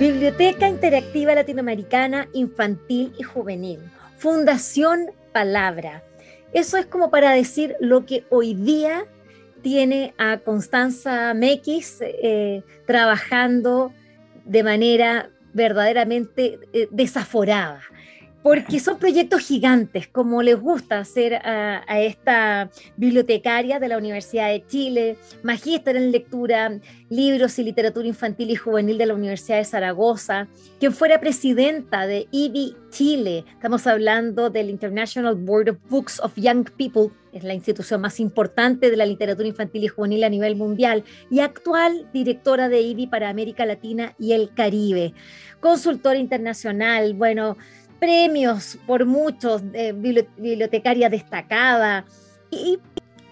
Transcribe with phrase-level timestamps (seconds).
[0.00, 3.80] Biblioteca Interactiva Latinoamericana Infantil y Juvenil.
[4.16, 6.02] Fundación Palabra.
[6.54, 9.04] Eso es como para decir lo que hoy día
[9.60, 13.92] tiene a Constanza Mequis eh, trabajando
[14.46, 17.82] de manera verdaderamente eh, desaforada
[18.42, 24.64] porque son proyectos gigantes, como les gusta hacer a, esta bibliotecaria de la Universidad de
[24.66, 30.48] Chile, magíster en lectura, libros y literatura infantil y juvenil de la Universidad de Zaragoza,
[30.78, 33.44] quien fuera presidenta de IBI Chile.
[33.52, 38.90] Estamos hablando del International Board of Books of Young People, es la institución más importante
[38.90, 43.28] de la literatura infantil y juvenil a nivel mundial, y actual directora de IBI para
[43.28, 45.14] América Latina y el Caribe.
[45.60, 47.56] Consultora internacional, bueno,
[48.00, 52.04] premios por muchos, eh, bibliotecaria destacada
[52.50, 52.78] y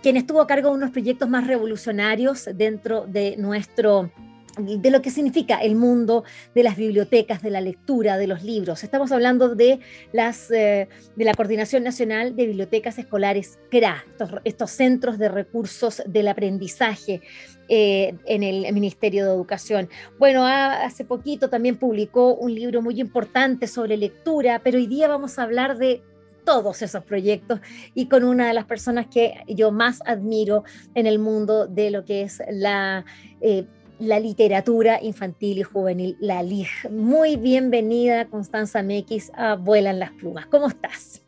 [0.02, 4.12] quien estuvo a cargo de unos proyectos más revolucionarios dentro de nuestro
[4.58, 8.84] de lo que significa el mundo de las bibliotecas, de la lectura, de los libros.
[8.84, 9.80] Estamos hablando de,
[10.12, 14.04] las, eh, de la Coordinación Nacional de Bibliotecas Escolares, CRA,
[14.44, 17.22] estos, centros de recursos del aprendizaje
[17.68, 19.88] eh, en el Ministerio de Educación.
[20.18, 25.38] Bueno, hace poquito también publicó un libro muy importante sobre lectura, pero hoy día vamos
[25.38, 26.02] a hablar de
[26.48, 27.60] todos esos proyectos
[27.94, 32.06] y con una de las personas que yo más admiro en el mundo de lo
[32.06, 33.04] que es la
[33.42, 33.66] eh,
[33.98, 36.90] la literatura infantil y juvenil, la LIG.
[36.90, 40.46] Muy bienvenida, Constanza Mequis, a Vuelan las Plumas.
[40.46, 41.22] ¿Cómo estás?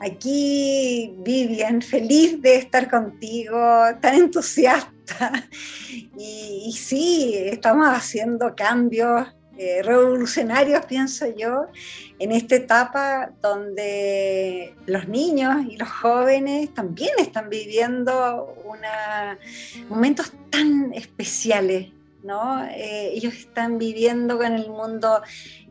[0.00, 3.58] Aquí, Vivian, feliz de estar contigo,
[4.00, 5.44] tan entusiasta.
[6.16, 9.26] Y, sí, estamos haciendo cambios
[9.62, 11.66] eh, revolucionarios, pienso yo,
[12.18, 19.38] en esta etapa donde los niños y los jóvenes también están viviendo una,
[19.90, 21.88] momentos tan especiales.
[22.22, 22.64] ¿no?
[22.70, 25.20] Eh, ellos están viviendo con el mundo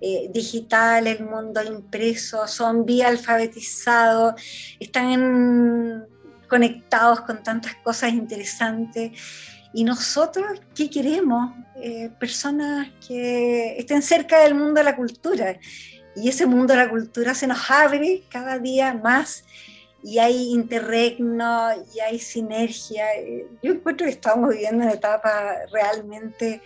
[0.01, 4.39] eh, digital, el mundo impreso, son vía alfabetizados,
[4.79, 6.05] están
[6.47, 9.13] conectados con tantas cosas interesantes.
[9.73, 11.51] ¿Y nosotros qué queremos?
[11.75, 15.57] Eh, personas que estén cerca del mundo de la cultura
[16.15, 19.45] y ese mundo de la cultura se nos abre cada día más
[20.03, 23.05] y hay interregno y hay sinergia.
[23.61, 26.61] Yo encuentro que estamos viviendo una etapa realmente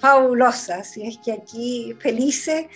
[0.00, 2.66] fabulosa, así es que aquí felices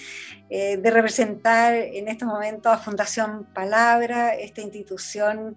[0.49, 5.57] eh, de representar en estos momentos a Fundación Palabra, esta institución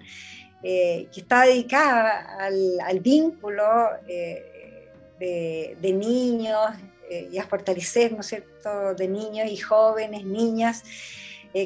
[0.65, 4.87] eh, que está dedicada al, vínculo eh,
[5.19, 6.69] de, niños,
[7.09, 10.83] eh, y a fortalecer, ¿no es cierto?, de niños y jóvenes, niñas,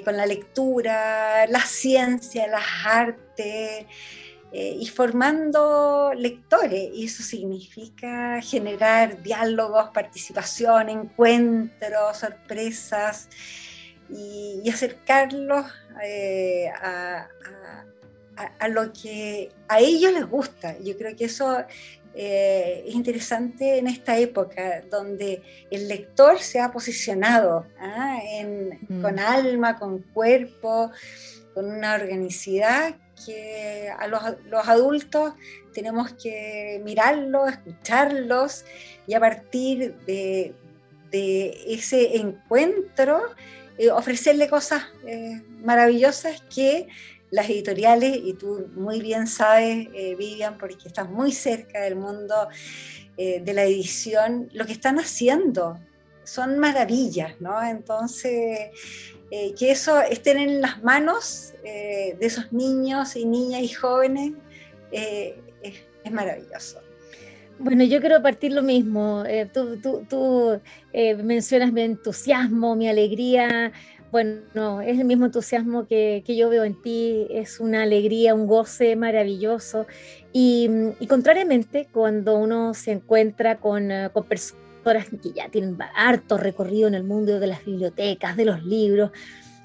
[0.04, 3.86] con la lectura, la ciencia, las artes,
[4.52, 6.90] y formando lectores.
[6.94, 13.30] Y eso significa generar diálogos, participación, encuentros, sorpresas,
[14.10, 15.66] y, acercarlos
[16.82, 17.28] a,
[18.70, 20.78] lo que a ellos les gusta.
[20.80, 21.66] Yo creo que eso
[22.20, 28.20] eh, es interesante en esta época donde el lector se ha posicionado ¿ah?
[28.90, 29.02] mm.
[29.04, 30.92] con alma, con cuerpo,
[31.54, 35.34] con una organicidad que a los, adultos
[35.74, 38.66] tenemos que mirarlos, escucharlos
[39.06, 40.56] y a partir de,
[41.12, 43.22] ese encuentro
[43.78, 46.88] eh, ofrecerle cosas eh, maravillosas que
[47.30, 52.48] las editoriales, y tú muy bien sabes, eh, Vivian, porque estás muy cerca del mundo
[53.18, 55.80] eh, de la edición, lo que están haciendo
[56.24, 57.62] son maravillas, ¿no?
[57.64, 58.70] Entonces,
[59.32, 64.32] eh, que eso estén en las manos de esos niños y niñas y jóvenes
[64.90, 66.80] es, es, maravilloso.
[67.60, 69.26] Bueno, yo quiero partir lo mismo.
[69.54, 70.62] tú, tú, tú
[70.94, 73.74] mencionas mi entusiasmo, mi alegría
[74.12, 78.96] bueno, es el mismo entusiasmo que, yo veo en ti, es una alegría, un goce
[78.96, 79.86] maravilloso.
[80.32, 80.70] Y,
[81.08, 86.96] contrariamente, cuando uno se encuentra con, eh, con, personas que ya tienen harto recorrido en
[86.96, 89.12] el mundo de las bibliotecas, de los libros,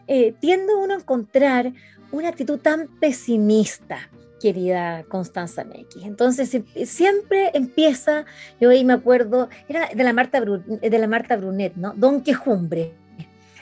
[0.08, 1.72] eh, tiende uno a encontrar
[2.10, 4.10] una actitud tan pesimista.
[4.40, 6.02] querida Constanza MX.
[6.02, 6.50] Entonces
[6.84, 8.24] siempre empieza,
[8.60, 11.94] yo ahí me acuerdo, era de la Marta, de la Marta Brunet, ¿no?
[11.94, 12.92] Don Quejumbre.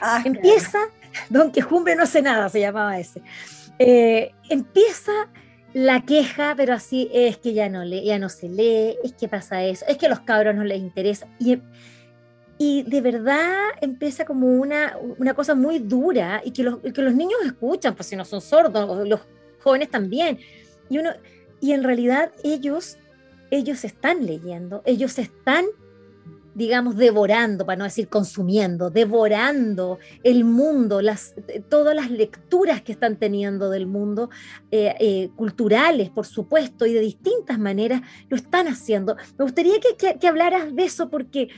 [0.01, 0.79] Ah, empieza,
[1.29, 3.21] Don Quejumbre no sé nada, se llamaba ese.
[3.77, 5.11] Eh, empieza
[5.73, 9.27] la queja, pero así es que ya no, lee, ya no se lee, es que
[9.27, 11.27] pasa eso, es que a los cabros no les interesa.
[11.39, 11.59] Y,
[12.57, 17.13] y de verdad empieza como una, una cosa muy dura y que los, que los
[17.13, 19.21] niños escuchan, pues si no son sordos, los
[19.63, 20.39] jóvenes también.
[20.89, 21.11] Y, uno,
[21.61, 22.97] y en realidad ellos,
[23.49, 25.65] ellos están leyendo, ellos están
[26.53, 31.33] digamos, devorando, para no decir consumiendo, devorando el mundo, las,
[31.69, 34.29] todas las lecturas que están teniendo del mundo,
[34.71, 39.15] eh, eh, culturales, por supuesto, y de distintas maneras, lo están haciendo.
[39.37, 41.49] Me gustaría que, hablaras de eso porque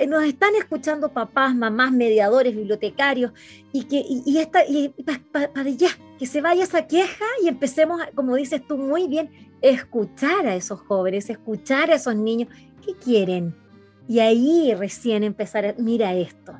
[0.00, 3.32] eh, nos están escuchando papás, mamás, mediadores, bibliotecarios,
[3.72, 4.94] y que
[5.32, 5.88] para ya,
[6.18, 9.30] que se vaya esa queja y empecemos, como dices tú muy bien,
[9.62, 12.50] escuchar a esos jóvenes, escuchar a esos niños,
[12.84, 13.63] ¿qué quieren?
[14.08, 16.54] Y ahí recién empezar, a, mira esto.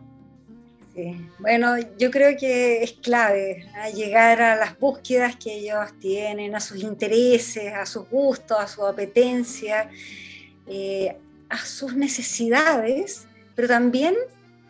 [1.41, 6.83] Bueno, yo creo que es clave llegar a las búsquedas que ellos tienen, a sus
[6.83, 9.91] intereses, a sus gustos, a su apetencia,
[10.69, 11.17] eh,
[11.49, 13.27] a sus necesidades,
[13.57, 14.15] pero también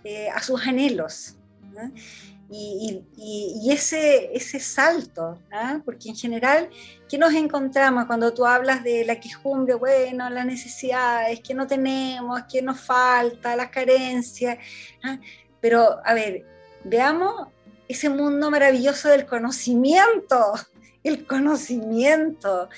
[0.03, 1.37] eh, a sus anhelos.
[2.57, 5.81] Y, ese, ese salto, ¿ah?
[5.85, 6.69] porque en general,
[7.09, 9.75] ¿qué nos encontramos cuando tú hablas de la quejumbre?
[9.75, 14.59] Bueno, las necesidades que no tenemos, que nos falta, las carencias.
[15.03, 15.19] ¿ah?
[15.61, 16.45] Pero, a ver,
[16.85, 17.49] veamos
[17.89, 20.55] ese mundo maravilloso del conocimiento,
[21.03, 22.69] el conocimiento,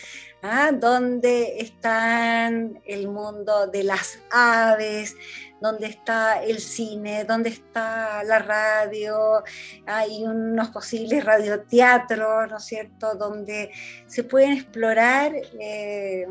[0.43, 0.73] ¿ah?
[0.73, 5.15] donde están el mundo de las aves,
[5.61, 9.43] donde está el cine, donde está la radio,
[9.87, 13.71] hay unos posibles radioteatros, ¿no es cierto?, donde
[14.07, 16.27] se pueden explorar eh,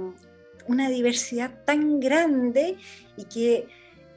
[0.67, 2.77] una diversidad tan grande
[3.17, 3.67] y que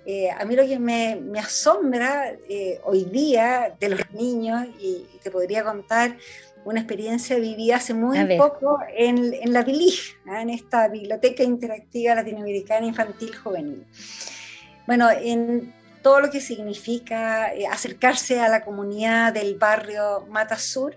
[0.07, 5.31] eh, a mí lo que me, asombra eh, hoy día de los niños, y, te
[5.31, 6.17] podría contar
[6.65, 12.87] una experiencia vivida hace muy poco en, en la BILIG, en esta Biblioteca Interactiva Latinoamericana
[12.87, 13.87] Infantil Juvenil.
[14.89, 20.97] Bueno, en todo lo que significa eh, acercarse a la comunidad del barrio Mata Sur,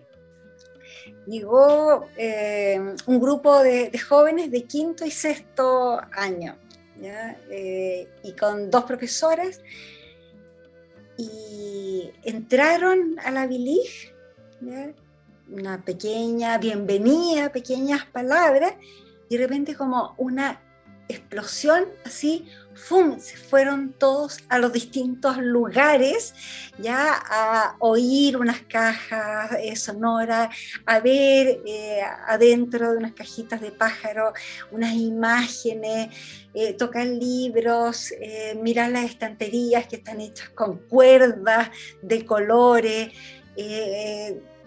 [1.28, 6.58] llegó eh, un grupo de, jóvenes de quinto y sexto año,
[7.02, 9.60] eh, y con dos profesoras,
[11.18, 14.16] y entraron a la Bilig,
[15.50, 18.74] una pequeña bienvenida, pequeñas palabras,
[19.28, 20.62] y de repente como una
[21.10, 23.19] explosión así, ¡fum!
[23.19, 26.33] se fueron todos a los distintos lugares
[26.79, 33.71] ya a oír unas cajas eh, sonoras, a ver eh, adentro de unas cajitas de
[33.71, 34.33] pájaro
[34.71, 36.09] unas imágenes,
[36.53, 38.13] eh, tocar libros,
[38.62, 41.69] mirar las estanterías que están hechas con cuerdas
[42.01, 43.09] de colores,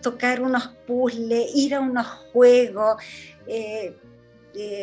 [0.00, 3.02] tocar unos puzzles, ir a unos juegos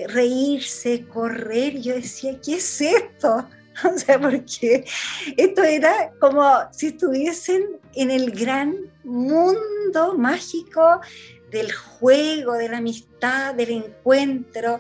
[0.08, 1.80] reírse, correr.
[1.80, 3.48] Yo decía, ¿qué es esto?
[3.84, 4.86] O sea, porque
[5.38, 11.00] esto era como si estuviesen en el gran mundo mágico
[11.50, 14.80] del juego, de la amistad, del encuentro.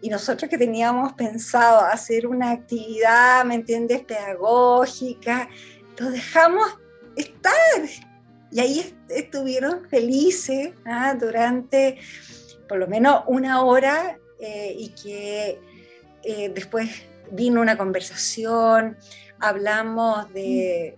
[0.00, 5.48] Y nosotros que teníamos pensado hacer una actividad, ¿me entiendes?, pedagógica,
[5.98, 6.78] lo dejamos
[7.16, 7.52] estar.
[8.50, 11.14] Y ahí estuvieron felices ¿ah?
[11.18, 11.98] durante
[12.68, 15.60] por lo menos una hora eh, y que
[16.22, 16.90] eh, después
[17.30, 18.96] vino una conversación,
[19.40, 20.96] hablamos de,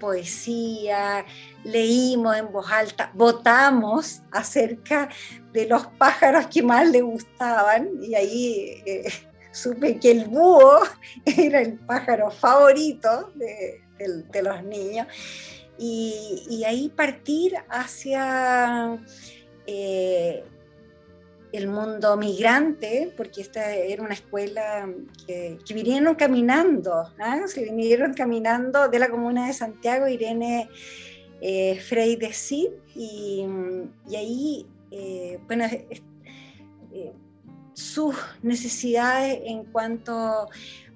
[0.00, 1.24] poesía,
[1.64, 5.08] leímos en voz alta, votamos acerca
[5.52, 9.04] de los pájaros que más le gustaban y ahí eh,
[9.52, 10.80] supe que el búho
[11.24, 13.80] era el pájaro favorito de,
[14.42, 15.06] los niños.
[15.78, 18.98] Y, ahí partir hacia
[21.56, 24.88] el mundo migrante, porque esta era una escuela
[25.26, 27.42] que, vinieron caminando, ¿ah?
[27.46, 30.68] se vinieron caminando de la comuna de Santiago, Irene
[31.40, 33.44] eh, Frey de Cid, y,
[34.16, 37.12] ahí, eh, bueno, eh,
[37.72, 40.48] sus necesidades en cuanto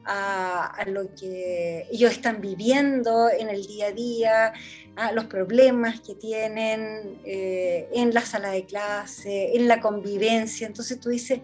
[0.09, 4.53] a, lo que ellos están viviendo en el día a día,
[4.97, 10.67] a los problemas que tienen eh, en la sala de clase, en la convivencia.
[10.67, 11.41] Entonces tú dices,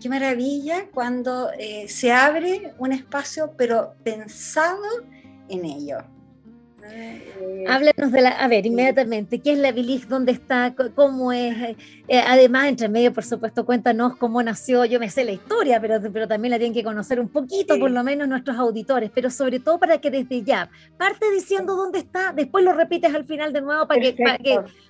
[0.00, 4.84] qué maravilla cuando eh, se abre un espacio, pero pensado
[5.48, 5.98] en ello.
[6.92, 10.08] Eh, Háblanos de la, a ver, inmediatamente, ¿qué es la bilis?
[10.08, 10.74] ¿Dónde está?
[10.94, 11.76] ¿Cómo es?
[12.08, 14.84] Eh, además, entre medio, por supuesto, cuéntanos cómo nació.
[14.84, 17.90] Yo me sé la historia, pero, pero también la tienen que conocer un poquito, por
[17.90, 22.32] lo menos nuestros auditores, pero sobre todo para que desde ya parte diciendo dónde está,
[22.32, 24.16] después lo repites al final de nuevo para que,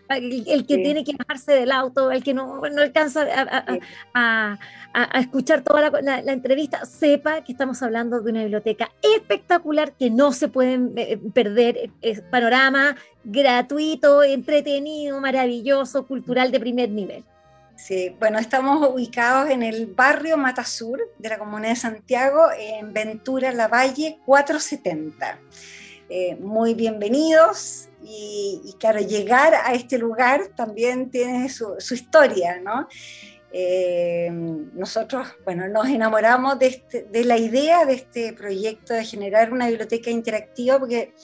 [0.09, 3.27] el, que tiene que bajarse del auto, el que no, no alcanza
[4.15, 4.59] a,
[5.15, 10.33] escuchar toda la, la, entrevista, sepa que estamos hablando de una biblioteca espectacular que no
[10.33, 11.90] se pueden eh, perder.
[12.01, 17.25] Es panorama gratuito, entretenido, maravilloso, cultural de primer nivel.
[17.77, 23.53] Sí, bueno, estamos ubicados en el barrio Matasur de la Comuna de Santiago, en Ventura
[23.53, 25.39] La Valle 470.
[26.11, 32.87] Eh, muy bienvenidos y, claro, llegar a este lugar también tiene su, historia, ¿no?
[33.53, 39.53] Eh, nosotros, bueno, nos enamoramos de, este, de, la idea de este proyecto de generar
[39.53, 41.15] una biblioteca interactiva porque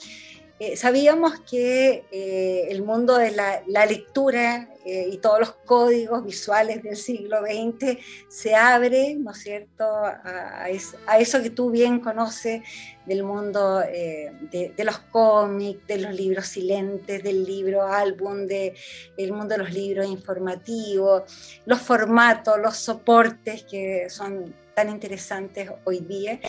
[0.59, 6.81] eh, sabíamos que eh, el mundo de la, lectura eh, y todos los códigos visuales
[6.81, 12.63] del siglo XX se abre, ¿no es cierto?, a, eso, que tú bien conoces
[13.05, 19.57] del mundo de, los cómics, de los libros silentes, del libro álbum, del mundo de
[19.59, 26.39] los libros informativos, los formatos, los soportes que son tan interesantes hoy día.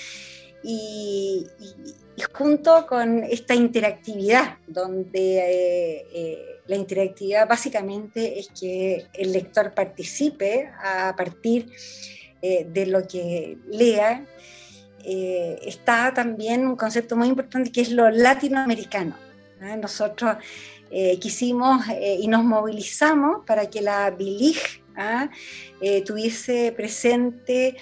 [0.63, 1.47] Y
[2.33, 10.71] junto con esta interactividad, donde eh, eh, la interactividad básicamente es que el lector participe
[10.83, 11.71] a partir
[12.43, 14.27] eh, de lo que lea,
[15.05, 19.17] está también un concepto muy importante que es lo latinoamericano.
[19.81, 20.37] Nosotros
[21.19, 21.83] quisimos
[22.21, 24.59] y nos movilizamos para que la BILIG
[24.97, 25.31] ¿ah?
[26.05, 27.77] tuviese presente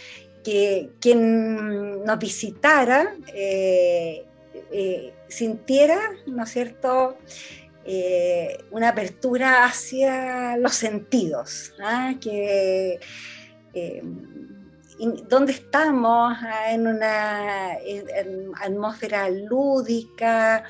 [0.46, 4.24] que quien nos visitara eh,
[4.70, 5.98] eh, sintiera,
[6.28, 7.18] ¿no es cierto?,
[7.84, 12.14] eh, una apertura hacia los sentidos, ¿ah?
[12.20, 13.00] que
[15.28, 16.72] dónde estamos ¿ah?
[16.72, 17.72] en una
[18.62, 20.62] atmósfera lúdica,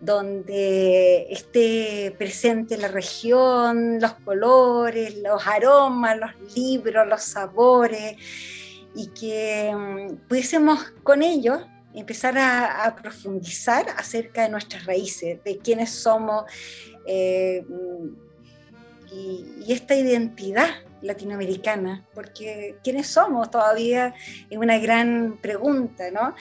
[0.00, 8.16] donde esté presente la región, los colores, los aromas, los libros, los sabores
[8.98, 11.60] y que mm, pudiésemos con ellos
[11.94, 16.44] empezar a, profundizar acerca de nuestras raíces, de quiénes somos
[17.06, 17.64] eh,
[19.12, 20.68] y, esta identidad
[21.00, 24.14] latinoamericana, porque quiénes somos todavía
[24.50, 26.34] es una gran pregunta, ¿no?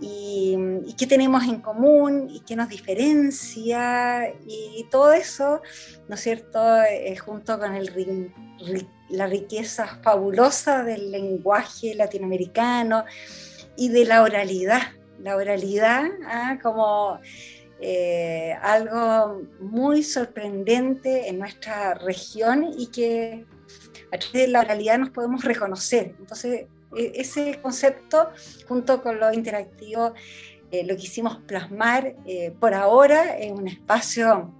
[0.00, 0.56] Y,
[0.98, 5.62] qué tenemos en común y qué nos diferencia y, todo eso,
[6.08, 7.90] ¿no es cierto?, eh, junto con el
[9.08, 13.04] la riqueza fabulosa del lenguaje latinoamericano
[13.76, 14.82] y de la oralidad.
[15.20, 16.58] La oralidad ¿ah?
[16.62, 17.18] como
[17.80, 23.46] eh, algo muy sorprendente en nuestra región y que
[24.12, 26.14] a través de la oralidad nos podemos reconocer.
[26.18, 28.30] Entonces, ese concepto,
[28.68, 30.14] junto con lo interactivo,
[30.70, 34.52] eh, lo quisimos plasmar eh, por ahora en un espacio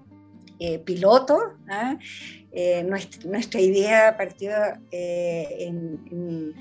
[0.84, 1.56] piloto.
[1.68, 1.98] ¿ah?
[2.56, 4.52] Eh, nuestra, idea partió
[4.92, 6.54] eh, en,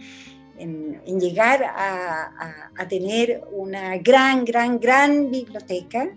[1.19, 6.09] llegar a, tener una gran, gran, gran biblioteca,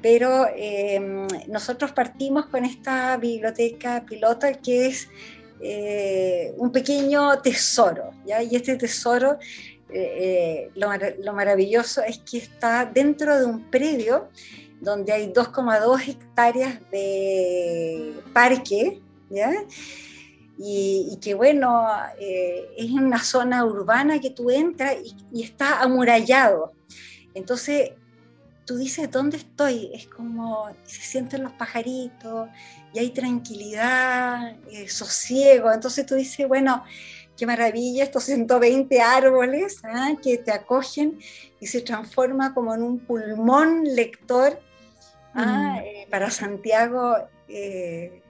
[0.00, 5.08] pero em, nosotros partimos con esta biblioteca pilota que es
[5.60, 8.42] eh, un pequeño tesoro, ¿ya?
[8.42, 9.38] y este tesoro,
[10.74, 10.90] lo,
[11.22, 14.28] lo maravilloso es que está dentro de un predio
[14.80, 19.00] donde hay 2,2 hectáreas de parque,
[19.30, 19.52] ¿ya?
[20.60, 21.86] Y, que bueno,
[22.18, 24.96] eh, es una zona urbana que tú entras
[25.32, 26.72] y, está amurallado.
[27.34, 27.92] Entonces,
[28.68, 29.90] tú dices, ¿dónde estoy?
[29.94, 32.50] Es como, se sienten los pajaritos
[32.92, 35.72] y hay tranquilidad, eh, sosiego.
[35.72, 36.84] Entonces tú dices, bueno,
[37.36, 40.12] qué maravilla, estos 120 árboles ¿ah?
[40.22, 41.18] que te acogen
[41.58, 44.60] y se transforma como en un pulmón lector
[45.34, 47.16] Ah, eh, para Santiago
[47.48, 48.22] eh,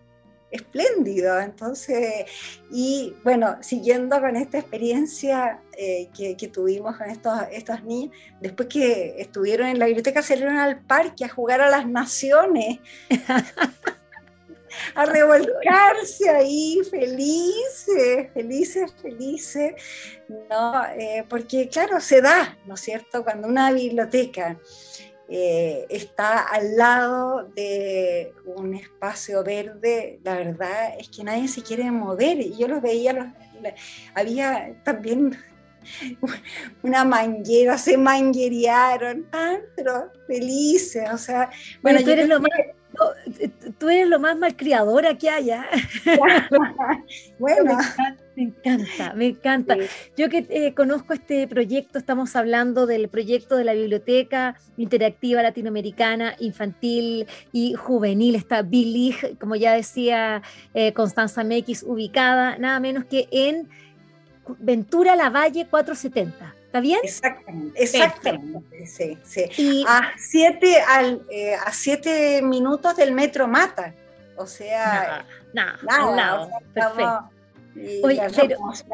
[0.50, 1.38] espléndido.
[1.40, 2.24] Entonces,
[2.70, 9.14] y bueno, siguiendo con esta experiencia eh, que, tuvimos con estos, estos niños, después que
[9.18, 12.78] estuvieron en la biblioteca, salieron al parque a jugar a las naciones.
[14.94, 19.74] a revolcarse ahí, felices, felices, felices,
[20.28, 20.82] ¿no?
[21.28, 23.24] porque claro, se da, ¿no es cierto?
[23.24, 24.58] Cuando una biblioteca
[25.30, 31.90] eh, está al lado de un espacio verde, la verdad es que nadie se quiere
[31.90, 32.40] mover.
[32.40, 33.34] Y yo los veía,
[34.14, 35.36] había también
[36.82, 39.26] una manguera, se manguerearon,
[39.76, 41.50] pero felices, o sea,
[41.82, 42.50] bueno, tú eres lo más
[43.78, 45.66] tú eres lo más malcriadora que haya.
[47.38, 47.78] bueno.
[48.36, 49.76] Me encanta, me encanta.
[50.16, 56.36] Yo que eh, conozco este proyecto, estamos hablando del proyecto de la Biblioteca Interactiva Latinoamericana,
[56.38, 63.26] Infantil y Juvenil, está Bilig, como ya decía eh, Constanza Mequis, ubicada nada menos que
[63.32, 63.68] en
[64.60, 66.57] Ventura La Valle 470.
[66.68, 67.00] ¿Está bien?
[67.02, 68.86] Exactamente, exactamente.
[68.86, 69.84] Sí, sí.
[69.88, 73.94] a, siete, al, eh, a siete minutos del metro Mata.
[74.36, 77.30] O sea, nada, nada, perfecto.
[78.02, 78.20] Oye,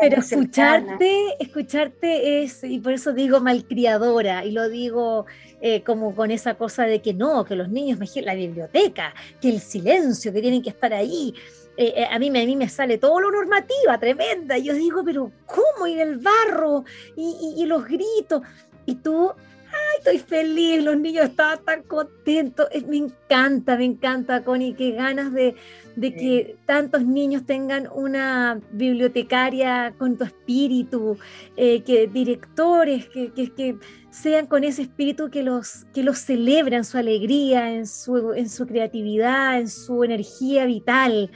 [0.00, 5.26] pero, escucharte, escucharte es, y por eso digo malcriadora, y lo digo
[5.60, 9.60] eh, como con esa cosa de que no, que los niños, la biblioteca, que el
[9.60, 11.34] silencio, que tienen que estar ahí.
[11.76, 14.56] Eh, eh, a, mí, a mí me sale todo lo normativa, tremenda.
[14.58, 15.86] Y yo digo, pero ¿cómo?
[15.86, 16.84] ir el barro
[17.16, 18.42] y, los gritos.
[18.86, 22.68] Y tú, ay, estoy feliz, los niños estaban tan contentos.
[22.88, 25.54] me encanta, me encanta, Connie, qué ganas de,
[25.96, 31.18] que tantos niños tengan una bibliotecaria con tu espíritu,
[31.56, 33.78] eh, que directores que, que,
[34.10, 38.64] sean con ese espíritu que los, que los celebran, su alegría, en su, en su
[38.64, 41.32] creatividad, en su energía vital.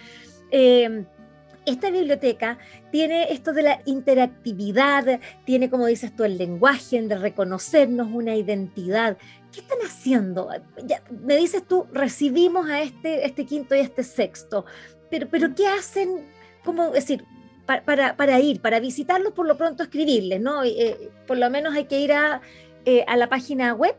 [0.50, 1.06] Em,
[1.66, 2.58] esta biblioteca
[2.90, 9.18] tiene esto de la interactividad, tiene, como dices tú, el lenguaje, de reconocernos una identidad.
[9.52, 10.48] ¿Qué están haciendo?
[11.10, 14.64] me dices tú, recibimos a este, este quinto y este sexto,
[15.10, 16.26] pero, pero ¿qué hacen?
[16.64, 17.24] ¿Cómo decir?
[17.66, 20.64] Para, para, ir, para visitarlos, por lo pronto escribirles, ¿no?
[20.64, 22.40] Eh, por lo menos hay que ir a,
[22.86, 23.94] eh, a la página web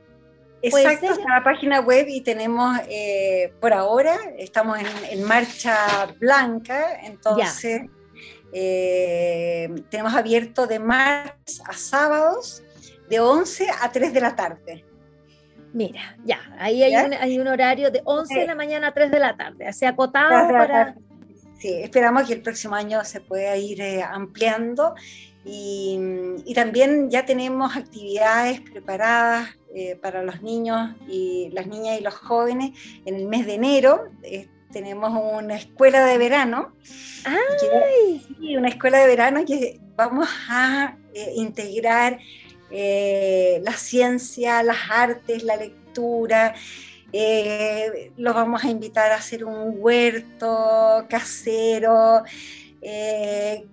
[0.62, 4.78] Exacto, está la página web y tenemos, eh, por ahora, estamos
[5.10, 7.84] en, marcha blanca, entonces
[8.52, 12.64] eh, tenemos abierto de martes a sábados
[13.10, 14.86] de 11 a 3 de la tarde.
[15.72, 19.12] Mira, ya, ahí hay, Un, hay un, horario de 11 de la mañana a 3
[19.12, 20.96] de la tarde, así acotado para...
[21.60, 24.96] Sí, esperamos que el próximo año se pueda ir eh, ampliando
[25.44, 26.00] y,
[26.46, 32.16] y, también ya tenemos actividades preparadas eh, para los niños y las niñas y los
[32.16, 32.72] jóvenes
[33.06, 34.06] en el mes de enero.
[34.24, 36.74] Eh, tenemos una escuela de verano.
[37.24, 38.56] ¡Ay!
[38.58, 42.20] una escuela de verano que vamos a eh, integrar
[42.72, 46.56] la ciencia, las artes, la lectura.
[48.18, 52.24] los vamos a invitar a hacer un huerto casero,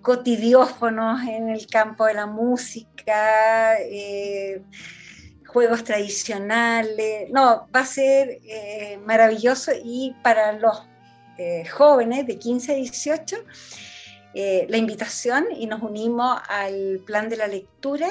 [0.03, 3.77] cotidiófonos en el campo de la música
[5.57, 7.31] juegos tradicionales.
[7.31, 10.87] No, va a ser eh, maravilloso y para los
[11.39, 13.37] eh, jóvenes de 15 a 18,
[14.35, 18.11] eh, la invitación y nos unimos al plan de la lectura,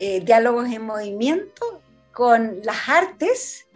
[0.00, 1.80] diálogos en movimiento
[2.12, 3.68] con las artes,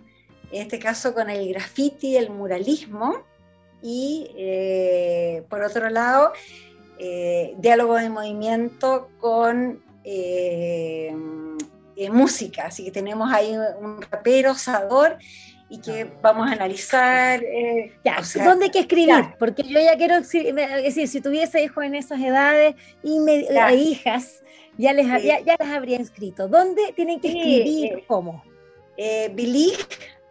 [0.50, 3.22] en este caso con el graffiti, el muralismo
[3.80, 4.26] y
[5.48, 6.32] por otro lado,
[6.98, 9.82] diálogos en movimiento con
[12.08, 15.18] música, así que tenemos ahí un rapero, Sador,
[15.68, 17.42] y que vamos a analizar.
[17.42, 19.34] Eh, ya, ¿dónde hay que escribir?
[19.38, 24.42] Porque yo ya quiero decir, si tuviese hijos en esas edades y e hijas,
[24.76, 26.48] ya les, ya, las habría inscrito.
[26.48, 27.92] ¿Dónde tienen que escribir?
[27.92, 28.42] Eh, ¿Cómo?
[28.96, 29.32] Eh,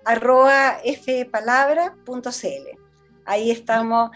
[0.06, 2.80] arroba fpalabra.cl.
[3.26, 4.12] Ahí estamos,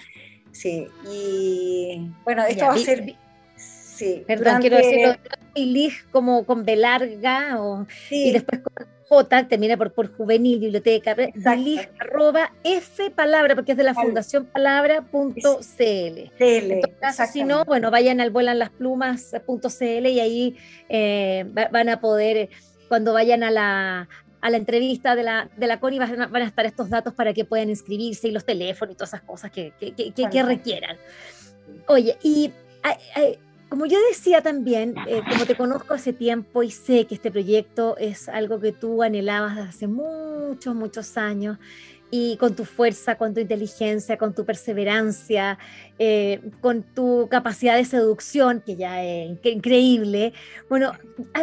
[0.51, 3.15] sí, y bueno, esto va a ser
[3.93, 5.15] Sí, Perdón, quiero decirlo,
[6.11, 11.89] como con B larga o, y después con J, termina por, por juvenil, biblioteca, bilig
[11.99, 15.43] arroba F palabra, porque es de la Fundación Palabra.cl.
[17.31, 20.57] si no, bueno, vayan al vuelan las plumas.cl y ahí
[20.89, 22.49] eh, van a poder,
[22.87, 24.09] cuando vayan a la,
[24.41, 27.13] a la entrevista de la, de la CONI van a, van a, estar estos datos
[27.13, 30.43] para que puedan inscribirse y los teléfonos y todas esas cosas que, que, que, que
[30.43, 30.97] requieran.
[31.87, 32.51] Oye, y
[33.73, 37.97] como yo decía también, eh, como te conozco hace tiempo y sé que este proyecto
[37.97, 41.57] es algo que tú anhelabas desde hace muchos, muchos años,
[42.11, 45.57] y con tu fuerza, con tu inteligencia, con tu perseverancia,
[45.97, 50.33] eh, con tu capacidad de seducción, que ya es increíble,
[50.69, 50.91] bueno,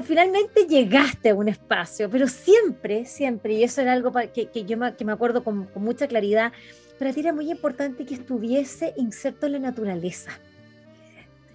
[0.04, 4.76] finalmente llegaste a un espacio, pero siempre, siempre, y eso era algo que, que yo
[4.76, 6.52] me, que me acuerdo con, mucha claridad,
[6.96, 10.30] para ti era muy importante que estuviese inserto en la naturaleza.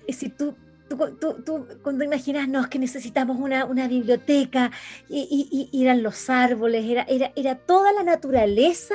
[0.07, 0.55] Es decir, tú
[0.87, 4.71] Tú, cuando imaginas, no, es que necesitamos una, biblioteca,
[5.09, 8.93] y, eran los árboles, era, era, era, toda la naturaleza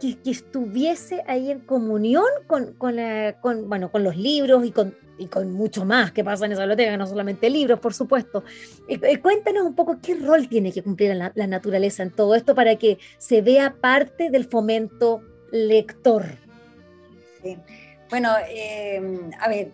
[0.00, 5.52] que, estuviese ahí en comunión con, con, bueno, con los libros y con, y con
[5.52, 8.44] mucho más que pasa en esa biblioteca, no solamente libros, por supuesto.
[8.88, 12.54] Eh, eh, cuéntanos un poco qué rol tiene que cumplir la, naturaleza en todo esto
[12.54, 16.24] para que se vea parte del fomento lector.
[18.10, 19.72] Bueno, a ver,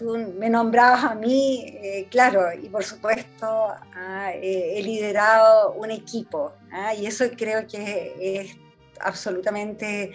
[0.00, 5.90] tú me nombrabas a mí, eh, claro, y por supuesto ah, eh, he liderado un
[5.90, 8.56] equipo, ah, y eso creo que es
[8.98, 10.12] absolutamente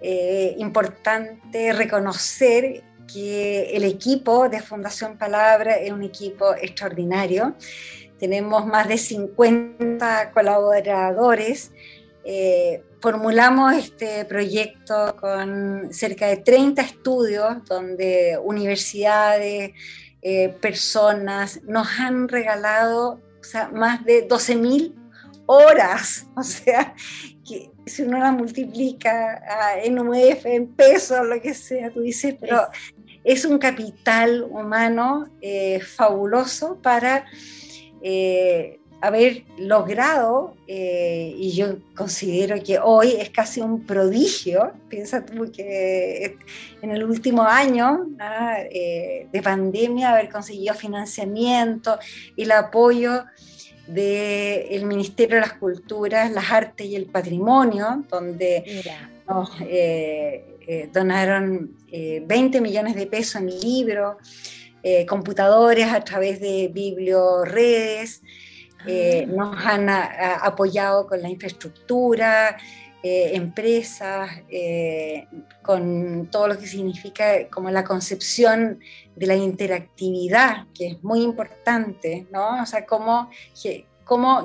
[0.00, 7.56] eh, importante reconocer que el equipo de Fundación Palabra es un equipo extraordinario.
[8.20, 11.72] Tenemos más de 50 colaboradores
[13.06, 19.74] formulamos este proyecto con cerca de 30 estudios donde universidades,
[20.22, 23.20] eh, personas nos han regalado
[23.72, 24.92] más de 12.000
[25.46, 26.96] horas, o sea,
[27.48, 29.40] que si uno la multiplica
[29.84, 32.66] en UF, en pesos, lo que sea, tú dices, pero
[33.22, 37.24] es, un capital humano eh, fabuloso para
[39.00, 46.38] haber logrado, eh, y yo considero que hoy es casi un prodigio, piensa tú que
[46.82, 51.98] en el último año ah, eh, de pandemia haber conseguido financiamiento
[52.36, 53.24] y el apoyo
[53.86, 58.82] del Ministerio de las Culturas, las Artes y el Patrimonio, donde
[59.28, 64.16] nos eh, donaron 20 millones de pesos en libros,
[65.06, 68.22] computadores a través de biblioredes,
[68.86, 72.56] eh, nos han apoyado con la infraestructura,
[73.02, 75.26] eh, empresas, eh,
[75.62, 78.80] con todo lo que significa como la concepción
[79.14, 82.62] de la interactividad, que es muy importante, ¿no?
[82.62, 83.30] O sea, cómo,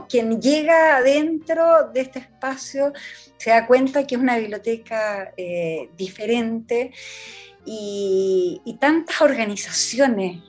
[0.10, 2.94] quien llega adentro de este espacio
[3.38, 5.34] se da cuenta que es una biblioteca
[5.98, 6.92] diferente
[7.66, 10.42] y, tantas organizaciones,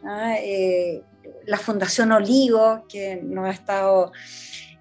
[1.46, 4.12] la Fundación Olivo, que nos ha estado...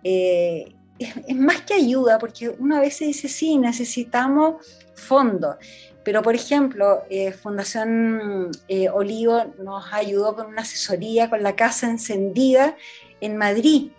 [0.03, 5.55] Eh, es, más que ayuda, porque uno a veces dice, sí, necesitamos fondos.
[6.03, 11.89] Pero, por ejemplo, eh, Fundación eh, Olivo nos ayudó con una asesoría con la Casa
[11.89, 12.75] Encendida
[13.19, 13.91] en Madrid.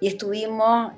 [0.00, 0.92] Y estuvimos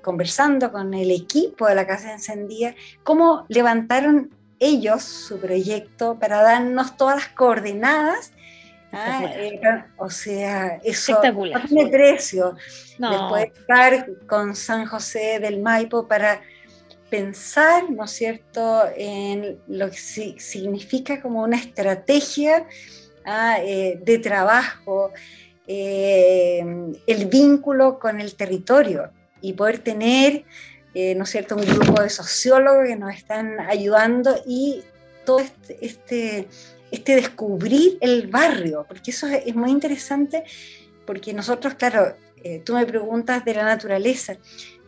[0.00, 4.30] conversando con el equipo de la Casa Encendida, cómo levantaron
[4.60, 8.32] ellos su proyecto para darnos todas las coordenadas
[8.90, 9.60] Ah, eh,
[9.98, 12.56] o sea, eso no tiene precio.
[12.98, 16.40] Después de estar con San José del Maipo para
[17.10, 22.66] pensar, ¿no es cierto?, en lo que significa como una estrategia
[23.24, 25.12] ah, eh, de trabajo,
[25.66, 26.64] eh,
[27.06, 29.10] el vínculo con el territorio
[29.42, 30.44] y poder tener,
[30.94, 34.82] ¿no es cierto?, un grupo de sociólogos que nos están ayudando y
[35.24, 36.48] todo este, este
[36.90, 40.44] este descubrir el barrio, porque eso es, muy interesante,
[41.06, 44.36] porque nosotros, claro, eh, tú me preguntas de la naturaleza,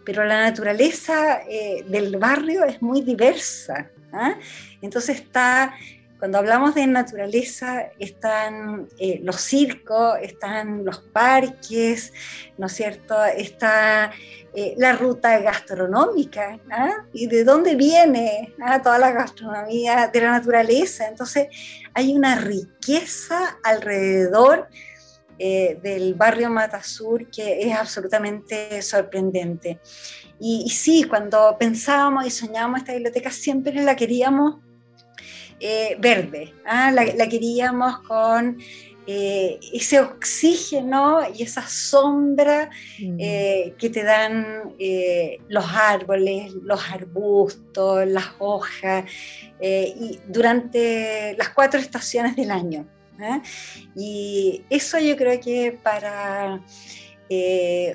[0.04, 3.90] pero la naturaleza eh, del barrio es muy diversa.
[4.12, 4.34] ¿ah?
[4.80, 5.74] Entonces está,
[6.20, 12.12] cuando hablamos de naturaleza, están eh, los circos, están los parques,
[12.59, 13.24] ¿no es cierto?
[13.24, 14.12] Está
[14.54, 17.06] eh, la ruta gastronómica ¿ah?
[17.14, 18.83] y de dónde viene ¿ah?
[18.83, 21.09] toda la gastronomía de la naturaleza.
[21.09, 21.48] Entonces
[21.94, 24.68] hay una riqueza alrededor
[25.38, 29.80] eh, del barrio Matasur que es absolutamente sorprendente.
[30.38, 34.56] Y, sí, cuando pensábamos y soñábamos esta biblioteca siempre la queríamos
[35.61, 36.90] eh, verde, ¿ah?
[36.90, 38.59] la, la, queríamos con
[39.07, 43.16] eh, ese oxígeno y esa sombra mm.
[43.18, 44.75] eh, que te dan
[45.49, 49.05] los árboles, los arbustos, las hojas,
[49.61, 52.87] y durante las cuatro estaciones del año.
[53.94, 56.62] Y eso yo creo que para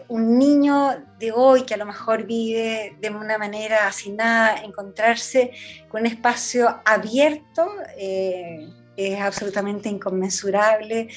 [0.08, 5.52] un niño de hoy que a lo mejor vive de una manera asignada, encontrarse
[5.90, 11.10] con un espacio abierto, es absolutamente inconmensurable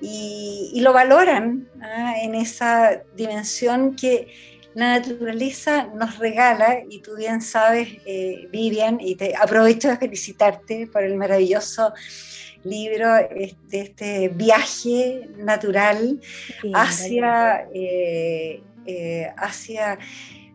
[0.00, 2.14] y, lo valoran ¿ah?
[2.20, 4.28] en esa dimensión que
[4.74, 10.86] la naturaleza nos regala y tú bien sabes, eh, Vivian, y te aprovecho de felicitarte
[10.86, 11.94] por el maravilloso
[12.68, 16.20] libro, este, este viaje natural
[16.74, 19.98] hacia, eh, eh, hacia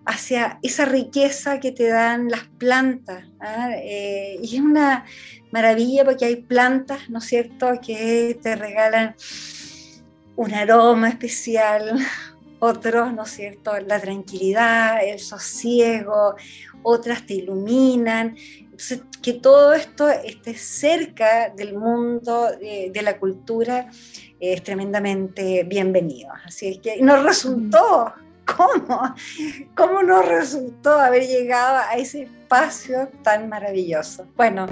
[0.04, 3.24] hacia esa riqueza que te dan las plantas.
[3.40, 3.70] ¿ah?
[3.84, 5.06] y es una
[5.52, 9.16] maravilla porque hay plantas, ¿no es cierto?, que te regalan
[10.36, 12.00] un aroma especial,
[12.60, 16.36] otros, ¿no es cierto?, la tranquilidad, el sosiego,
[16.84, 18.36] otras te iluminan.
[18.82, 23.92] Entonces, que todo esto esté cerca del mundo de, la cultura
[24.40, 26.32] es tremendamente bienvenido.
[26.44, 28.12] Así es que nos resultó,
[28.44, 29.14] ¿cómo?
[29.76, 34.26] ¿Cómo nos resultó haber llegado a ese espacio tan maravilloso?
[34.36, 34.66] Bueno,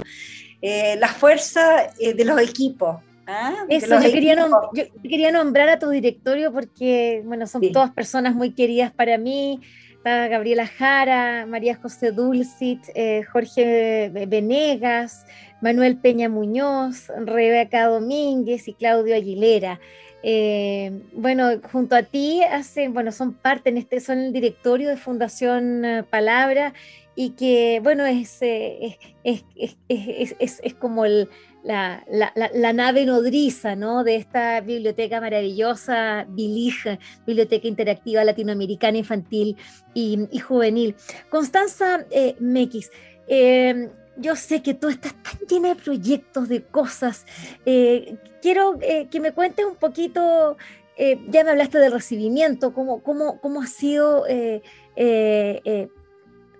[0.60, 2.96] eh, la fuerza eh, de los equipos,
[3.28, 3.64] ¿ah?
[3.68, 9.18] Eso, yo quería, nombrar a tu directorio porque, bueno, son todas personas muy queridas para
[9.18, 9.60] mí.
[10.00, 15.26] Está Gabriela Jara, María José Dulcit, eh, Jorge Venegas,
[15.60, 19.78] Manuel Peña Muñoz, Rebeca Domínguez y Claudio Aguilera.
[20.22, 24.96] Eh, bueno, junto a ti hacen, bueno, son parte en este, son el directorio de
[24.96, 26.72] Fundación eh, Palabra
[27.14, 31.28] y que, bueno, es, es, es, es como el,
[31.62, 34.04] la, nave nodriza ¿no?
[34.04, 39.56] de esta biblioteca maravillosa, Bilig, Biblioteca Interactiva Latinoamericana Infantil
[39.94, 40.94] y, Juvenil.
[41.28, 42.90] Constanza eh, Mequis,
[43.28, 47.26] em, yo sé que tú estás tan llena de proyectos, de cosas.
[47.64, 50.56] Eh, quiero eh, que me cuentes un poquito,
[50.98, 54.24] ya me hablaste del recibimiento, cómo, cómo, cómo ha sido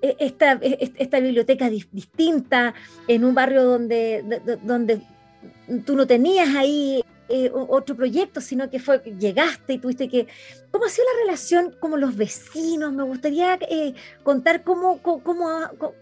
[0.03, 2.75] esta, e, esta biblioteca distinta
[3.07, 4.25] en un barrio donde,
[4.63, 5.01] donde
[5.85, 10.27] tú no tenías ahí eh, otro proyecto, sino que fue llegaste y tuviste que...
[10.73, 12.93] ¿Cómo ha sido la relación con los vecinos?
[12.93, 15.23] Me gustaría eh, contar cómo, cómo,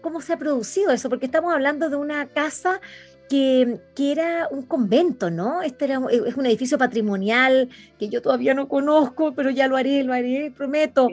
[0.01, 2.81] cómo, se ha producido eso, porque estamos hablando de una casa
[3.29, 5.61] que, que, era un convento, ¿no?
[5.61, 10.03] Este era, es un edificio patrimonial que yo todavía no conozco, pero ya lo haré,
[10.03, 11.09] lo haré, prometo.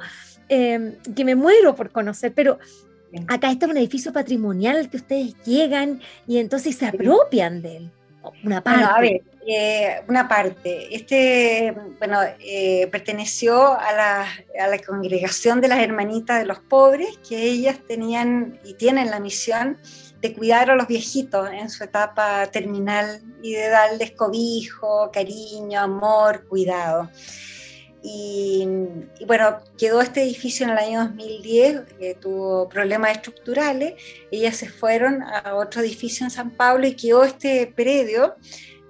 [0.49, 2.59] Em, que me muero por conocer, pero
[3.27, 7.91] acá está un edificio patrimonial que ustedes llegan y entonces se apropian de él.
[8.45, 8.85] Una parte.
[8.85, 10.95] a ver, eh, una parte.
[10.95, 14.27] Este, bueno, eh, perteneció a la,
[14.61, 19.21] a la, congregación de las hermanitas de los pobres, que ellas tenían y tienen la
[19.21, 19.79] misión
[20.21, 26.47] de cuidar a los viejitos en su etapa terminal y de darles cobijo, cariño, amor,
[26.49, 27.11] cuidado.
[28.03, 28.65] Y,
[29.27, 33.95] bueno, quedó este edificio en el año 2010, que tuvo problemas estructurales,
[34.31, 38.37] ellas se fueron a otro edificio en San Pablo y quedó este predio,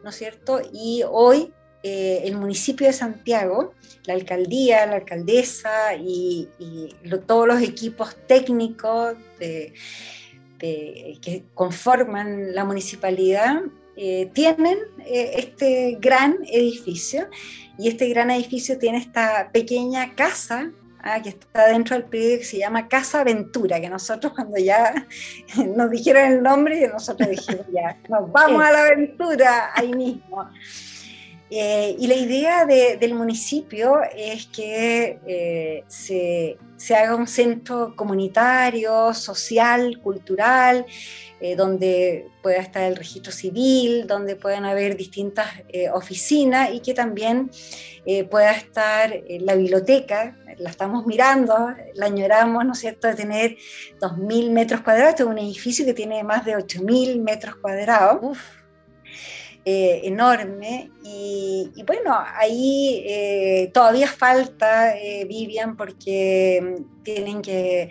[0.04, 0.60] ¿no es cierto?
[0.70, 1.50] Y hoy
[1.82, 3.72] eh, el municipio de Santiago,
[4.06, 6.48] la alcaldía, la alcaldesa y,
[7.26, 9.14] todos los equipos técnicos
[10.58, 13.62] que conforman la municipalidad
[13.98, 17.28] eh, tienen eh, este gran edificio
[17.78, 20.70] y este gran edificio tiene esta pequeña casa
[21.02, 24.92] ah, que está dentro del predio que se llama Casa Aventura, que nosotros cuando ya
[25.76, 30.46] nos dijeron el nombre, nosotros dijimos ya, nos vamos a la aventura ahí mismo.
[31.50, 40.00] Eh, y la idea del municipio es que se, se, haga un centro comunitario, social,
[40.02, 40.86] cultural,
[41.38, 46.94] eh, donde pueda estar el registro civil, donde puedan haber distintas eh, oficinas y que
[46.94, 47.50] también
[48.06, 50.34] eh, pueda estar la biblioteca.
[50.56, 53.56] La estamos mirando, la añoramos, ¿no es cierto?, de tener
[54.00, 55.10] 2.000 metros cuadrados.
[55.10, 58.38] Este es un edificio que tiene más de 8.000 metros cuadrados.
[59.68, 64.94] Enorme y, bueno, ahí todavía falta,
[65.26, 67.90] Vivian, porque tienen que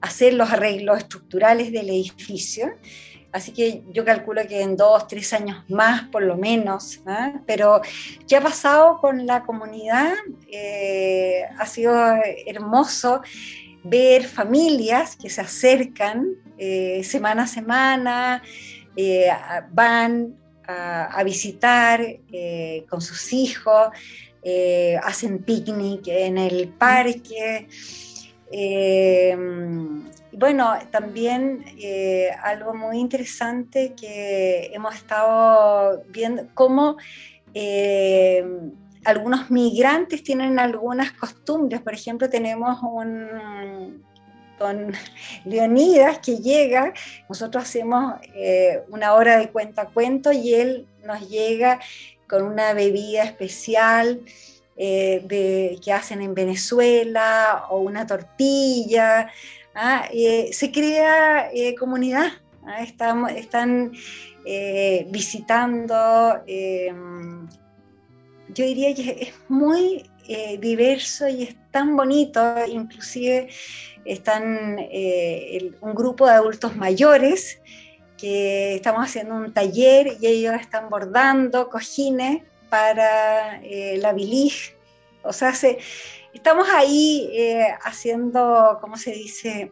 [0.00, 2.74] hacer los arreglos estructurales del edificio.
[3.36, 7.00] Así que yo calculo que en dos, tres años más, por lo menos.
[7.06, 7.34] ¿ah?
[7.46, 7.82] Pero,
[8.26, 10.14] ¿qué ha pasado con la comunidad?
[10.50, 11.94] Eh, ha sido
[12.46, 13.20] hermoso
[13.84, 18.42] ver familias que se acercan eh, semana a semana,
[18.96, 19.28] eh,
[19.70, 20.34] van
[20.68, 22.00] a, visitar
[22.88, 23.88] con sus hijos,
[25.02, 27.68] hacen picnic en el parque.
[28.50, 29.36] Eh,
[30.32, 36.98] bueno, también eh, algo muy interesante que hemos estado viendo, cómo
[37.54, 38.44] eh,
[39.04, 41.80] algunos migrantes tienen algunas costumbres.
[41.80, 44.04] Por ejemplo, tenemos un
[44.58, 44.92] con
[45.44, 46.92] Leonidas que llega,
[47.28, 48.14] nosotros hacemos
[48.88, 51.80] una hora de cuento a cuento y él nos llega
[52.28, 54.20] con una bebida especial
[54.78, 59.30] eh, que hacen en Venezuela o una tortilla.
[59.74, 60.06] ¿ah?
[60.12, 62.26] Eh, se crea eh, comunidad,
[62.66, 62.82] ¿ah?
[62.82, 63.92] están, están
[65.08, 67.48] visitando, yo
[68.64, 70.08] diría que es muy
[70.60, 73.48] diverso y es tan bonito, inclusive
[74.04, 74.78] están
[75.80, 77.60] un grupo de adultos mayores
[78.16, 84.72] que estamos haciendo un taller y ellos están bordando cojines para eh, la bilis,
[85.22, 85.78] o sea, se,
[86.36, 89.70] estamos ahí eh, haciendo, ¿cómo se dice?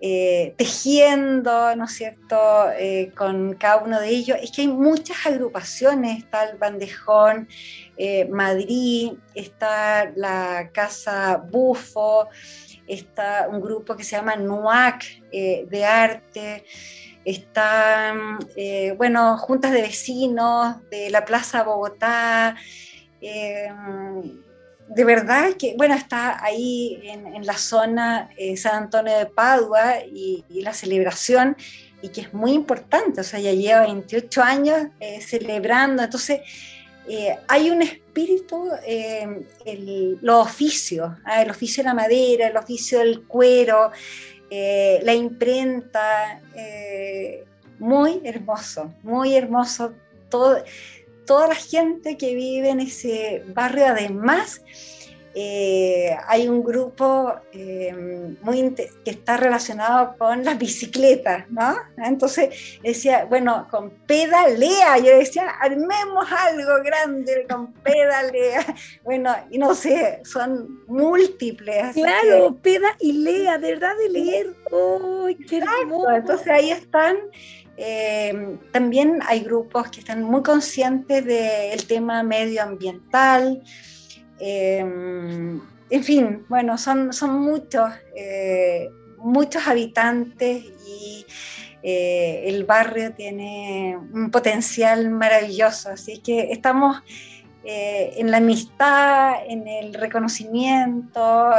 [0.00, 4.36] Eh, tejiendo, ¿no es cierto?, eh, con cada uno de ellos.
[4.42, 7.48] Es que hay muchas agrupaciones, está el Bandejón,
[8.30, 12.28] Madrid, está la Casa Bufo,
[12.86, 16.64] está un grupo que se llama NUAC de arte,
[17.24, 18.40] están,
[18.98, 22.56] bueno, juntas de vecinos de la Plaza Bogotá,
[24.88, 30.44] de verdad que, bueno, está ahí en, la zona eh, San Antonio de Padua y,
[30.50, 31.56] la celebración,
[32.02, 36.40] y que es muy importante, o sea, ya lleva 28 años eh, celebrando, entonces
[37.08, 41.42] eh, hay un espíritu, el, los oficios, ¿ah?
[41.42, 43.90] el oficio de la madera, el oficio del cuero,
[44.50, 46.40] la imprenta,
[47.78, 49.92] muy hermoso, muy hermoso
[50.28, 50.62] todo
[51.26, 54.62] toda la gente que vive en ese barrio, además,
[55.36, 57.92] eh, hay un grupo eh,
[58.40, 61.74] muy que está relacionado con las bicicletas, ¿no?
[61.96, 68.64] Entonces decía, bueno, con pedalea, yo decía, armemos algo grande con pedalea.
[69.02, 71.94] Bueno, y no sé, son múltiples.
[71.94, 73.94] Claro, peda y lea, ¿verdad?
[73.98, 74.54] De leer.
[74.70, 76.10] ¡Uy, qué hermoso!
[76.10, 77.16] Entonces ahí están
[77.76, 83.62] eh, también hay grupos que están muy conscientes del tema medioambiental.
[84.38, 91.26] Eh, en fin, bueno, son, son muchos, eh, muchos habitantes y
[91.86, 95.90] el barrio tiene un potencial maravilloso.
[95.90, 97.02] Así que estamos
[97.66, 101.52] en la amistad, en el reconocimiento,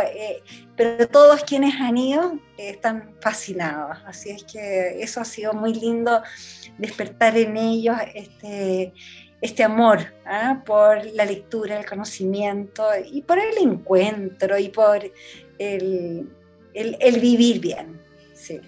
[0.76, 3.98] pero todos quienes han ido eh, están fascinados.
[4.06, 6.22] Así es que eso ha sido muy lindo,
[6.78, 8.94] despertar en ellos este,
[9.42, 10.62] este amor ¿ah?
[10.66, 15.00] por la lectura, el conocimiento y por el encuentro y por
[15.58, 16.30] el,
[16.74, 18.02] el, vivir bien.
[18.34, 18.60] Sí.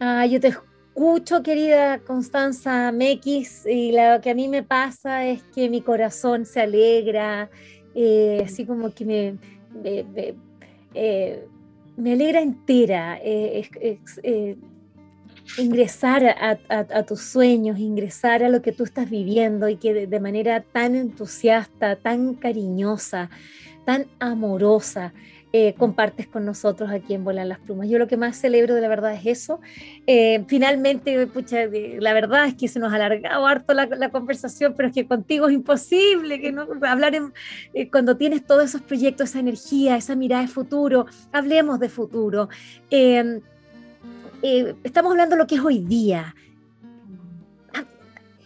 [0.00, 0.52] Ah, yo te
[0.98, 6.44] escucho, querida Constanza Mequis, y lo que a mí me pasa es que mi corazón
[6.44, 7.50] se alegra,
[7.94, 9.38] eh, así como que me
[10.94, 11.46] eh,
[11.96, 13.68] me alegra entera eh,
[14.22, 14.56] eh,
[15.58, 20.62] ingresar a, tus sueños, ingresar a lo que tú estás viviendo y que de manera
[20.62, 23.30] tan entusiasta, tan cariñosa,
[23.84, 25.12] tan amorosa,
[25.50, 27.88] eh, compartes con nosotros aquí en Volan las Plumas.
[27.88, 29.60] Yo lo que más celebro de la verdad es eso.
[30.06, 31.26] Eh, finalmente,
[32.00, 35.48] la verdad es que se nos ha alargado harto la, conversación, pero es que contigo
[35.48, 37.14] es imposible que no hablar
[37.72, 41.06] eh, cuando tienes todos esos proyectos, esa energía, esa mirada de futuro.
[41.32, 42.50] Hablemos de futuro.
[44.42, 46.34] estamos hablando de lo que es hoy día.
[47.72, 47.84] Ah,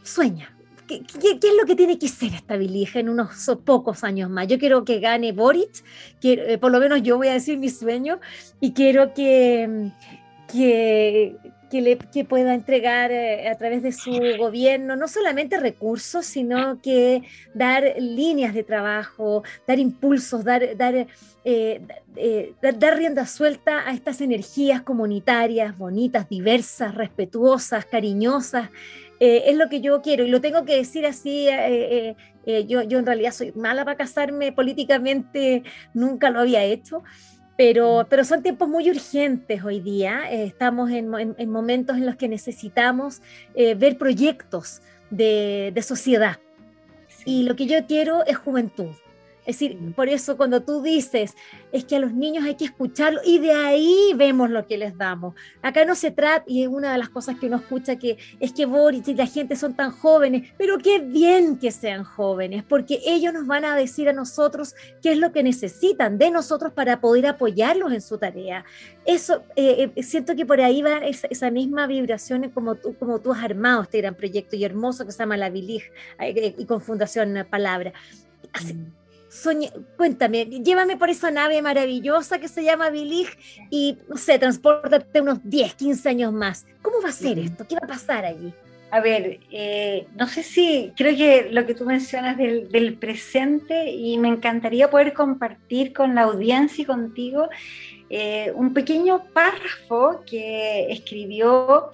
[0.05, 4.47] sueña, ¿Qué, es lo que tiene que ser esta bilija en unos pocos años más?
[4.49, 5.85] Yo quiero que gane Boric,
[6.21, 8.21] que, eh, por lo menos yo voy a decir mi sueño,
[8.61, 9.91] y quiero que,
[10.51, 11.37] que,
[11.73, 17.23] le, que pueda entregar eh, a través de su gobierno no solamente recursos, sino que
[17.55, 21.07] dar líneas de trabajo, dar impulsos, dar, dar,
[21.45, 21.81] eh,
[22.61, 28.69] dar rienda suelta a estas energías comunitarias bonitas, diversas, respetuosas, cariñosas.
[29.25, 31.47] Eh, es lo que yo quiero y lo tengo que decir así.
[31.49, 35.63] Eh, eh, yo, yo en realidad soy mala para casarme políticamente,
[35.95, 37.05] nunca lo había hecho.
[37.57, 40.29] Pero, pero, son tiempos muy urgentes hoy día.
[40.29, 41.09] estamos en,
[41.49, 43.23] momentos en los que necesitamos
[43.55, 46.41] ver proyectos de, de sociedad.
[47.25, 48.91] Y lo que yo quiero es juventud.
[49.45, 51.35] Es decir, por eso cuando tú dices,
[51.73, 54.97] es que a los niños hay que escucharlo y de ahí vemos lo que les
[54.97, 55.35] damos.
[55.63, 58.53] Acá no se trata, y es una de las cosas que uno escucha, que es
[58.53, 63.01] que Boris y la gente son tan jóvenes, pero qué bien que sean jóvenes, porque
[63.05, 67.01] ellos nos van a decir a nosotros qué es lo que necesitan de nosotros para
[67.01, 68.65] poder apoyarlos en su tarea.
[69.05, 73.33] Eso, eh, eh, siento que por ahí va esa, misma vibración como tú, como tú
[73.33, 75.83] has armado este gran proyecto y hermoso que se llama La Vilig
[76.21, 77.93] eh, y con Fundación Palabra.
[78.53, 78.77] Así,
[79.97, 83.29] cuéntame, llévame por esa nave maravillosa que se llama Bilig
[83.71, 86.67] y, no sé, transportate unos 10, 15 años más.
[86.83, 87.67] ¿Cómo va a ser esto?
[87.67, 88.53] ¿Qué va a pasar allí?
[88.91, 94.19] A ver, eh, no sé si, creo que lo que tú mencionas del, presente y
[94.19, 97.49] me encantaría poder compartir con la audiencia y contigo
[98.11, 101.91] eh, un pequeño párrafo que escribió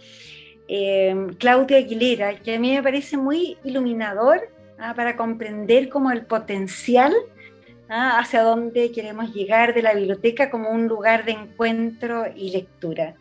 [0.67, 4.51] eh, Claudia Aguilera, que a mí me parece muy iluminador
[4.81, 4.93] ¿ah?
[4.95, 7.15] para comprender como el potencial
[7.89, 8.19] ¿ah?
[8.19, 13.15] hacia dónde queremos llegar de la biblioteca como un lugar de encuentro y lectura.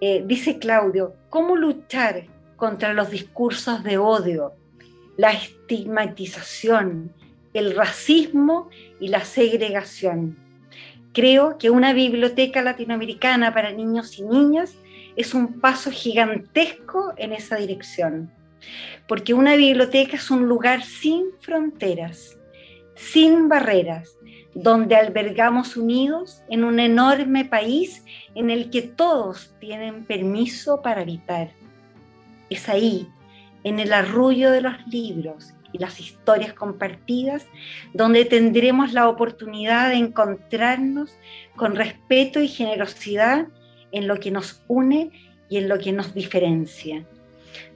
[0.00, 2.24] Eh, dice Claudio, ¿cómo luchar
[2.56, 4.52] contra los discursos de odio,
[5.16, 7.12] la estigmatización,
[7.52, 8.68] el racismo
[9.00, 10.36] y la segregación?
[11.12, 14.74] Creo que una biblioteca latinoamericana para niños y niñas
[15.16, 18.32] es un paso gigantesco en esa dirección,
[19.06, 22.36] porque una biblioteca es un lugar sin fronteras,
[22.94, 24.16] sin barreras,
[24.54, 31.50] donde albergamos unidos en un enorme país en el que todos tienen permiso para habitar.
[32.50, 33.08] Es ahí,
[33.64, 37.46] en el arrullo de los libros y las historias compartidas,
[37.92, 41.16] donde tendremos la oportunidad de encontrarnos
[41.56, 43.48] con respeto y generosidad
[43.90, 45.10] en lo que nos une
[45.48, 47.04] y en lo que nos diferencia,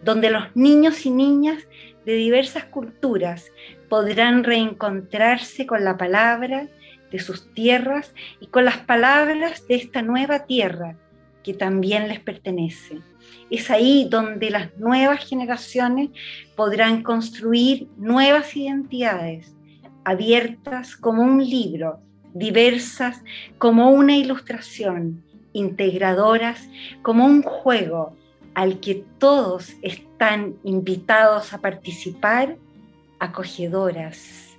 [0.05, 1.65] donde los niños y niñas
[2.07, 3.51] de diversas culturas
[3.89, 6.69] podrán reencontrarse con la palabra
[7.11, 10.97] de sus tierras y con las palabras de esta nueva tierra
[11.43, 12.99] que también les pertenece.
[13.51, 16.11] Es ahí donde las nuevas generaciones
[16.57, 19.55] podrán construir nuevas identidades,
[20.05, 22.01] abiertas como un libro,
[22.35, 23.23] diversas
[23.57, 26.69] como una ilustración, integradoras
[27.03, 28.17] como un juego
[28.55, 32.57] al que todos están invitados a participar,
[33.19, 34.57] acogedoras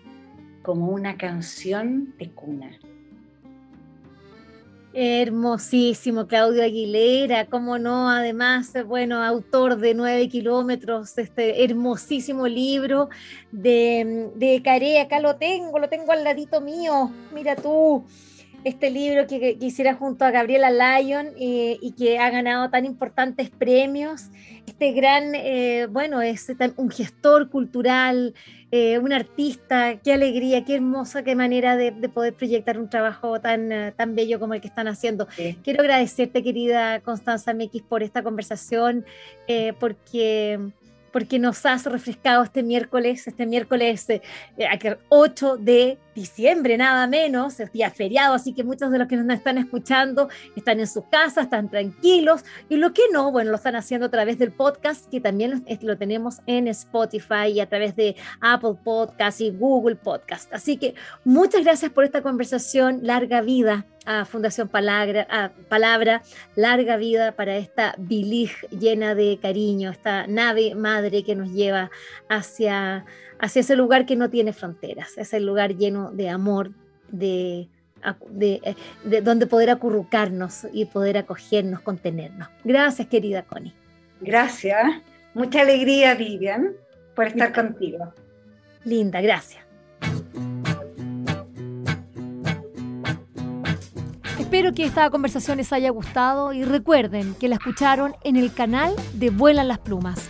[0.62, 2.72] como una canción de cuna.
[4.92, 13.10] Hermosísimo, Claudio Aguilera, cómo no, además, bueno, autor de Nueve Kilómetros, este hermosísimo libro
[13.52, 18.04] de, de acá lo tengo, lo tengo al ladito mío, mira tú,
[18.64, 23.50] este libro que, hiciera junto a Gabriela Lyon eh, y que ha ganado tan importantes
[23.50, 24.30] premios,
[24.66, 26.48] este gran, eh, bueno, es
[26.78, 28.34] un gestor cultural,
[28.72, 33.94] eh, un artista, qué alegría, qué hermosa, qué manera de, poder proyectar un trabajo tan,
[33.96, 35.28] tan bello como el que están haciendo.
[35.64, 39.06] Quiero agradecerte, querida Constanza Mekis, por esta conversación,
[39.48, 40.60] eh, porque
[41.12, 44.08] porque nos has refrescado este miércoles, este miércoles
[45.10, 49.34] 8 de diciembre, nada menos, es día feriado, así que muchos de los que nos
[49.36, 53.76] están escuchando están en sus casas, están tranquilos, y lo que no, bueno, lo están
[53.76, 58.16] haciendo a través del podcast, que también lo tenemos en Spotify y a través de
[58.42, 60.52] Apple Podcast y Google Podcast.
[60.54, 66.24] Así que muchas gracias por esta conversación, larga vida a Fundación Palabra, a Palabra,
[66.56, 71.92] larga vida para esta bilig llena de cariño, esta nave madre que nos lleva
[72.28, 73.06] hacia
[73.40, 76.72] hacia ese lugar que no tiene fronteras, ese lugar lleno de amor,
[77.08, 77.70] de,
[78.32, 82.50] de, donde poder acurrucarnos y poder acogernos, contenernos.
[82.64, 83.74] Gracias, querida Connie.
[84.22, 85.02] Gracias.
[85.34, 86.74] Mucha alegría, Vivian,
[87.16, 88.14] por estar contigo.
[88.84, 89.64] Linda, gracias.
[94.38, 98.96] Espero que esta conversación les haya gustado y recuerden que la escucharon en el canal
[99.14, 100.30] de Vuelan las Plumas